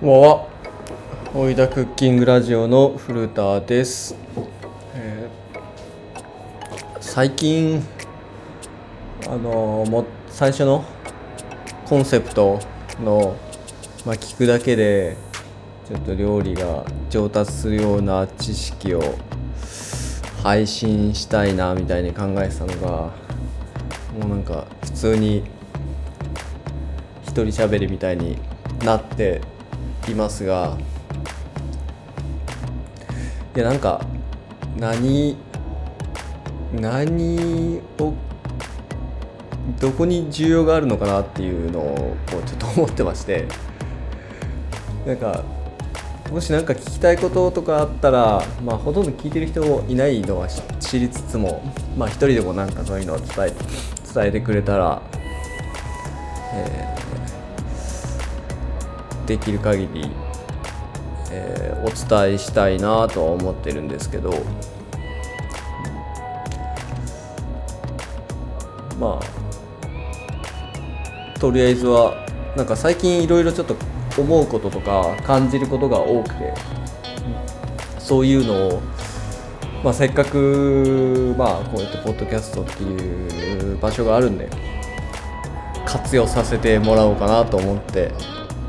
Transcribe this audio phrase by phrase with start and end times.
[0.00, 0.48] こんばんは。
[1.34, 4.16] おいだクッキングラジオの古田です。
[4.94, 7.80] えー最近
[9.28, 10.84] あのも最初の
[11.86, 12.58] コンセプト
[13.00, 13.36] の
[14.04, 15.16] まあ聞くだけで
[15.86, 19.00] ちょっと料理が上達するような知識を
[20.42, 25.44] 配信したいなみたいに考えてたのがもうなんか普通に
[27.22, 28.38] 一人喋りみたいに
[28.84, 29.40] なって
[30.12, 30.76] いますが
[33.56, 34.04] いやなんか
[34.76, 35.36] 何
[36.72, 38.14] 何を
[39.80, 43.46] どこに需要があるのかなっていうのをこうちょっと思ってまして
[45.06, 45.44] なんか
[46.30, 51.62] もし何か聞きたいこととかあったら、まあ、ほとんど聞いてる人もいないのは知知りつつも、
[51.96, 53.54] まあ、一人でもなんかそういうのを伝え
[54.12, 55.02] 伝えてくれたら、
[56.54, 56.93] えー
[59.26, 60.10] できる限り、
[61.30, 61.96] えーお伝
[62.34, 64.32] えしたいなとは思ってるんですけど
[68.98, 69.24] まあ
[71.38, 72.24] とりあえずは
[72.56, 73.76] なんか最近いろいろちょっと
[74.16, 76.54] 思うこととか感じることが多くて
[77.98, 78.80] そういうのを、
[79.82, 84.48] まあ、せっかく、まあ、こうやってポッドキャストっていう場所があるんで
[85.84, 88.12] 活用させてもらおうかなと思って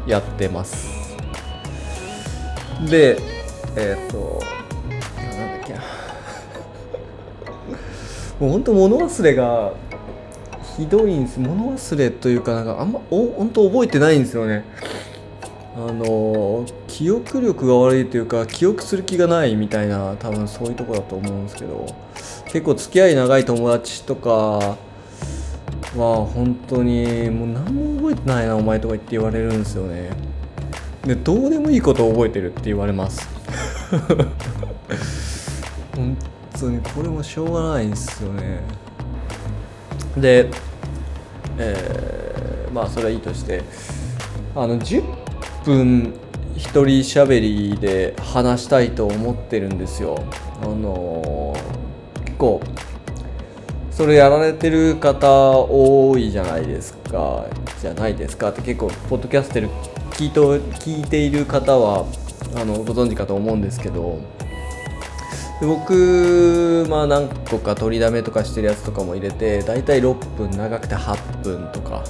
[0.08, 1.16] やってます。
[2.90, 3.18] で
[3.76, 4.42] えっ、と
[5.38, 5.80] なんだっけな。
[8.40, 9.74] もう本当物忘れが
[10.78, 11.40] ひどいんです。
[11.40, 14.64] 物忘れというかなんかあんまお本当覚えてないんですよね。
[15.76, 21.86] あの記憶力が悪いというか記憶する気がないみたいな多分そういうとこだと思うんですけど。
[22.56, 24.78] 結構付き合い長い友達とか
[25.98, 30.10] は本当にもう何も覚えてないなお前とか言って言われるんですよね。
[31.06, 33.28] でどうでもいいことを覚えてるって言われます。
[35.96, 36.18] 本
[36.60, 38.60] 当にこれもしょうがないんですよね。
[40.18, 40.50] で
[41.58, 43.64] えーまあそれはいいとして
[44.54, 45.02] あの10
[45.64, 46.14] 分
[46.58, 50.22] 一人喋りで話したいと思ってるんですよ。
[50.62, 51.56] あの
[52.26, 52.62] 結構
[53.96, 57.46] それやられてる方多いじゃないですか。
[57.80, 59.70] じゃないですかって結構ポッドキャストで
[60.12, 62.06] 聞いと聞いている方は
[62.56, 64.20] あのご存知かと思うんですけど。
[65.62, 72.04] 僕、まあ、何個か取りだめとかしてるやつとかも入れて大体6分長くて8分とか。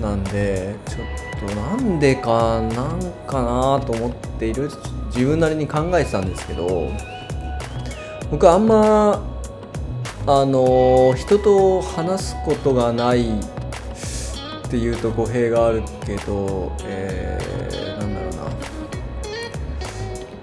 [0.00, 4.70] なんでちょっとなんでかなんかなと思っている
[5.06, 6.88] 自分なりに考えてたんですけど。
[8.30, 9.31] 僕あんま
[10.24, 13.42] あの人と話すことがないっ
[14.70, 18.34] ていうと語弊があるけど、えー、なんだろう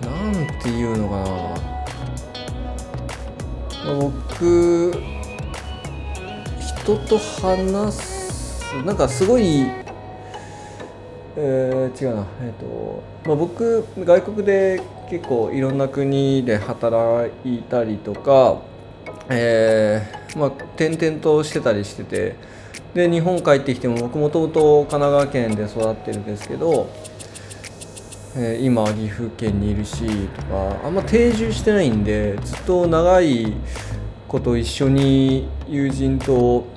[0.03, 0.11] な。
[0.11, 1.55] なんていうのかな、
[3.91, 4.91] あ僕
[6.59, 9.65] 人と話すなんかすごい
[11.37, 12.25] えー違うな。
[12.41, 18.57] えっ、と、まあ、僕外国で結構いろんな国で働いたりとか
[19.29, 22.35] えーまあ、転々としてたりしてて
[22.93, 26.89] で日本帰ってきても僕もともと神奈川県で育ってるんですけど、
[28.35, 33.53] えー今は岐阜県にいるしとかあんま定住してないんでずっと長い
[34.27, 36.67] こと一緒に友人と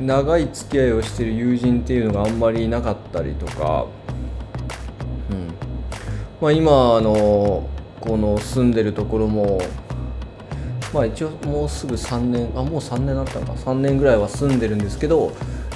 [0.00, 3.86] 長い付き合いをしてる友人っていうのがあんまりなかったりとか、
[5.30, 5.54] うん。
[6.40, 7.68] まあ、今の
[8.00, 9.58] この住んでるところも
[10.96, 13.52] まあ一応もうすぐ3年あもう3年になったのか。
[13.52, 15.28] 3年ぐらいは住んでるんですけど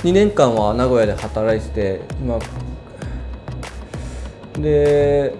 [0.03, 2.38] 2年間は名古屋で働いてて今
[4.58, 5.34] で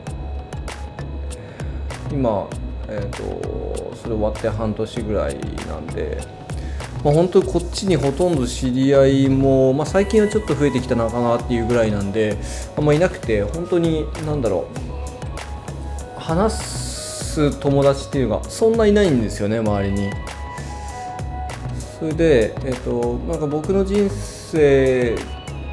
[2.13, 2.47] 今
[2.89, 6.19] えっ、とそれ終わって半年ぐらいなんで、
[7.03, 12.37] まあ、本当にこっちにほとんど知り合いも、まあ、最近はちょっと増えてきたのかなっていうぐらいなんで
[12.77, 14.91] あんまいなくて本当に何だろう。
[16.21, 16.80] 話す
[17.61, 20.11] 友達っていうのがそんないないんですよね周りに。
[21.99, 25.17] それでえっ、となんか僕の人生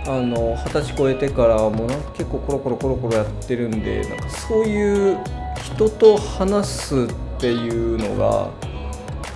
[0.05, 5.17] あの二十歳超えてからもうなんか結構コロコロコロコロやってるんでなんかそういう
[5.63, 7.07] 人と話すっ
[7.39, 8.49] ていうのが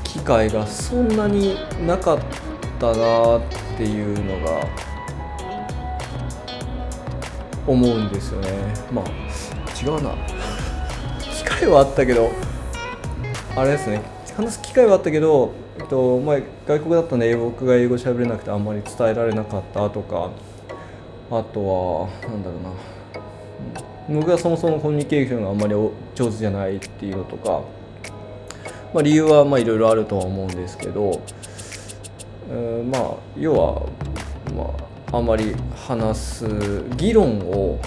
[0.04, 2.20] 機会がそんなになかっ
[2.80, 3.42] たなっ
[3.78, 4.68] ていうのが
[7.68, 8.50] 思うんですよね。
[8.92, 9.06] まあ
[9.82, 10.16] 違うな。
[11.62, 12.32] 会はあったけど
[13.56, 14.02] あれですね。
[14.36, 20.32] 話す機会はあったけど、えっと、前外国だったんで僕が英語喋れなくてあんまり伝えられなかったとか
[21.30, 22.72] あとはなんだろうな。
[24.10, 25.76] 僕はそもそもコミュニケーションがあんまり
[26.16, 27.62] 上手じゃないっていうのとか、
[28.94, 31.22] まあ、理由はまあいろいろあるとは思うんですけど、
[32.50, 33.86] えー、まあ要は、
[34.56, 34.74] ま
[35.14, 35.56] あ、あんまり
[35.88, 36.46] 話す
[36.98, 37.80] 議論を、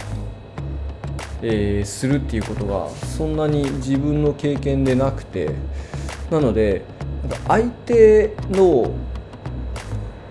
[1.47, 5.51] えー、するっていうことがそんなに自分の経験でなくて
[6.31, 6.83] なので
[7.47, 8.95] 相手の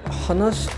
[0.10, 0.70] 話し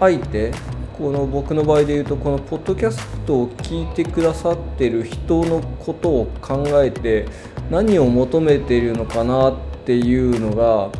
[0.00, 0.52] 相手
[0.96, 7.26] この僕の場合で言うとこのポッドキャストを聞いてくださってる人のことを考えて
[7.70, 10.90] 何を求めているのかなっていうのが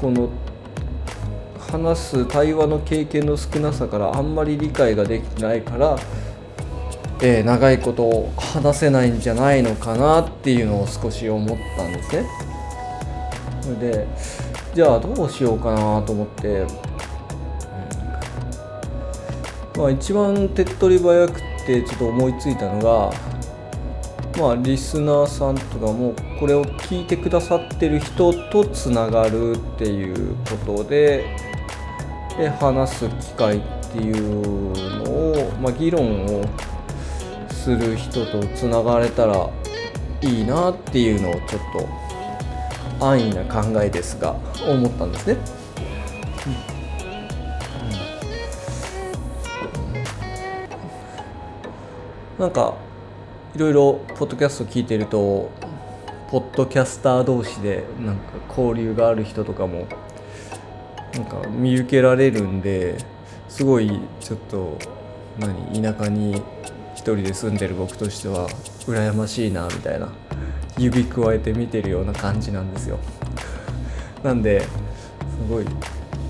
[0.00, 0.30] この
[1.58, 5.98] 話す対話の経験の少なさからあんまり理解ができないから、
[7.20, 12.26] えー、長いこと話せないんじゃないのかなっていうのを少し思ったんですね。
[13.62, 14.06] それで
[14.74, 16.66] じゃあどうしようかなと思ってうん
[19.78, 23.12] まあ、一番手っ取り早くてちょっと思いついたのが
[24.38, 30.36] まあリスナーさんとかもこれを聞いてくださってる人とつながるっていう
[30.66, 31.24] ことで
[32.38, 33.60] で話す機会っ
[33.90, 34.72] ていう
[35.04, 36.44] のを、まあ、議論を
[37.66, 39.50] する人とつながれたら
[40.22, 41.62] いいなっていうのをちょっ
[43.00, 45.36] と安易な考えですが思ったんですね。
[52.38, 52.74] うんなんか
[53.56, 55.50] いろいろポッドキャスト聞いてると
[56.30, 59.88] ポッドキャスター同士でなんか交流がある人とかも
[61.14, 62.98] なんか見受けられるんで
[63.48, 64.78] すごいちょっと
[65.40, 66.40] 何田舎に
[66.96, 68.48] 一人で住んでる僕としては
[68.86, 70.08] 羨ましいなみたいな
[70.78, 72.98] 指くわえて見てるような感じなんですよ。
[74.24, 74.68] なんです
[75.48, 75.66] ごい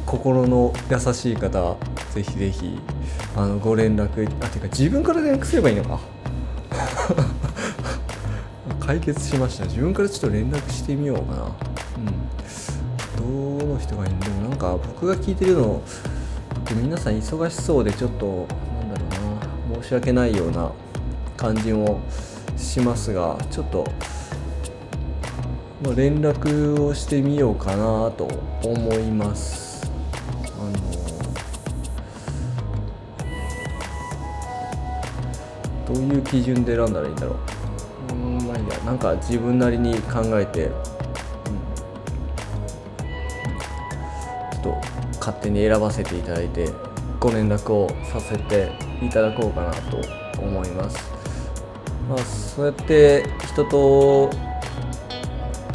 [0.05, 1.77] 心の優しい方
[2.13, 2.79] ぜひぜひ
[3.37, 5.99] あのご連絡あていうか自分から連絡すればいいのか。
[8.81, 9.65] 解決しました。
[9.65, 11.43] 自分からちょっと連絡してみようかな。
[11.43, 11.47] う
[13.59, 13.61] ん。
[13.61, 15.83] どの人がいいんでもなんか僕が聞いてるの
[16.75, 18.47] 皆さん忙しそうでちょっと
[19.87, 20.73] し訳ないような
[21.37, 22.01] 感じも
[22.57, 23.87] しますがちょっと
[25.85, 27.55] まあ連絡をしてみよう。
[27.55, 28.29] かなと
[28.65, 29.89] 思います
[30.59, 30.65] あ
[35.89, 37.37] のどういう基準で選んだらいいんだろ
[38.11, 38.13] う。
[38.13, 38.79] うんまあいいや。
[38.79, 40.73] なんか自分なりに考えて、うん、
[44.51, 44.75] ちょっと
[45.21, 46.73] 勝手に選ばせていただいて
[47.21, 50.01] ご連絡をさせていただこうかなと
[50.41, 50.99] 思います。
[52.09, 54.31] まあ、そうやって人と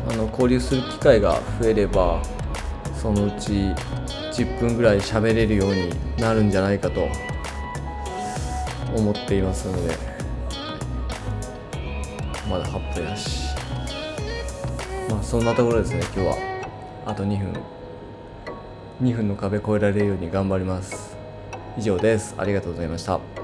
[0.09, 2.21] あの交流する機会が増えれば
[2.94, 3.51] そのうち
[4.31, 7.07] 10分ぐらい喋れるようになるんじゃないかと
[8.95, 9.95] 思っていますので
[12.50, 13.50] まだ8分やし。
[15.09, 16.38] まあそんなところですね今日は。
[17.06, 17.53] あと2分。
[19.01, 21.10] 2分の壁越えられるように頑張ります。
[21.77, 22.35] 以上です。
[22.38, 23.40] ありがとうございました。